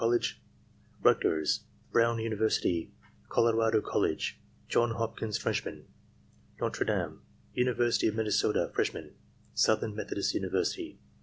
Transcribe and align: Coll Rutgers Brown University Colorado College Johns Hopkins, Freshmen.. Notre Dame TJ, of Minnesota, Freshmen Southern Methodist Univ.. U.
Coll 0.03 0.17
Rutgers 1.03 1.59
Brown 1.91 2.17
University 2.17 2.89
Colorado 3.29 3.81
College 3.81 4.41
Johns 4.67 4.95
Hopkins, 4.95 5.37
Freshmen.. 5.37 5.85
Notre 6.59 6.85
Dame 6.87 7.21
TJ, 7.55 8.09
of 8.09 8.15
Minnesota, 8.15 8.71
Freshmen 8.73 9.13
Southern 9.53 9.93
Methodist 9.93 10.33
Univ.. 10.33 10.75
U. 10.79 10.97